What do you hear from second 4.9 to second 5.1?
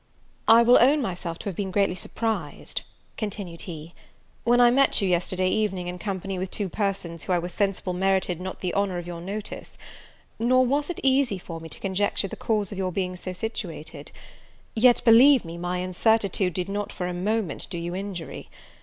you